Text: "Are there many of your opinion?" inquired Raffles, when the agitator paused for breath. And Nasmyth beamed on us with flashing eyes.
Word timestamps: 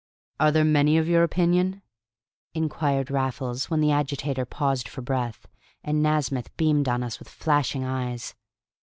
"Are 0.39 0.51
there 0.51 0.63
many 0.63 0.97
of 0.97 1.07
your 1.07 1.21
opinion?" 1.21 1.83
inquired 2.55 3.11
Raffles, 3.11 3.69
when 3.69 3.81
the 3.81 3.91
agitator 3.91 4.45
paused 4.45 4.87
for 4.87 5.03
breath. 5.03 5.45
And 5.83 6.01
Nasmyth 6.01 6.47
beamed 6.57 6.89
on 6.89 7.03
us 7.03 7.19
with 7.19 7.29
flashing 7.29 7.83
eyes. 7.83 8.33